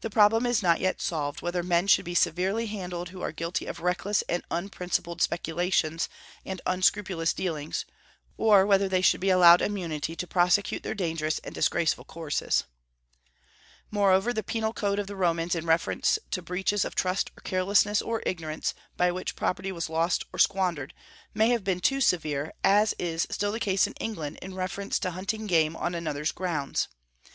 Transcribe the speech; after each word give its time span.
The 0.00 0.08
problem 0.08 0.46
is 0.46 0.62
not 0.62 0.80
yet 0.80 1.02
solved, 1.02 1.42
whether 1.42 1.62
men 1.62 1.86
should 1.86 2.06
be 2.06 2.14
severely 2.14 2.68
handled 2.68 3.10
who 3.10 3.20
are 3.20 3.32
guilty 3.32 3.66
of 3.66 3.80
reckless 3.80 4.22
and 4.26 4.42
unprincipled 4.50 5.20
speculations 5.20 6.08
and 6.42 6.62
unscrupulous 6.64 7.34
dealings, 7.34 7.84
or 8.38 8.64
whether 8.64 8.88
they 8.88 9.02
should 9.02 9.20
be 9.20 9.28
allowed 9.28 9.60
immunity 9.60 10.16
to 10.16 10.26
prosecute 10.26 10.82
their 10.82 10.94
dangerous 10.94 11.38
and 11.40 11.54
disgraceful 11.54 12.06
courses. 12.06 12.64
Moreover, 13.90 14.32
the 14.32 14.42
penal 14.42 14.72
code 14.72 14.98
of 14.98 15.06
the 15.06 15.16
Romans 15.16 15.54
in 15.54 15.66
reference 15.66 16.18
to 16.30 16.40
breaches 16.40 16.82
of 16.86 16.94
trust 16.94 17.30
or 17.36 17.42
carelessness 17.42 18.00
or 18.00 18.22
ignorance, 18.24 18.72
by 18.96 19.12
which 19.12 19.36
property 19.36 19.70
was 19.70 19.90
lost 19.90 20.24
or 20.32 20.38
squandered, 20.38 20.94
may 21.34 21.50
have 21.50 21.62
been 21.62 21.80
too 21.80 22.00
severe, 22.00 22.54
as 22.64 22.94
is 22.98 23.26
still 23.28 23.52
the 23.52 23.60
case 23.60 23.86
in 23.86 23.92
England 24.00 24.38
in 24.40 24.54
reference 24.54 24.98
to 25.00 25.10
hunting 25.10 25.46
game 25.46 25.76
on 25.76 25.94
another's 25.94 26.32
grounds. 26.32 26.88